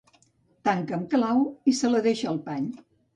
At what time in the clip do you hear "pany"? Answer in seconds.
2.49-2.65